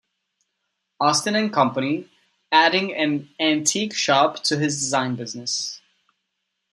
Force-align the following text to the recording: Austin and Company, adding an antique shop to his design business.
Austin 0.99 1.35
and 1.35 1.53
Company, 1.53 2.09
adding 2.51 2.91
an 2.95 3.29
antique 3.39 3.93
shop 3.93 4.41
to 4.45 4.57
his 4.57 4.79
design 4.79 5.13
business. 5.15 5.79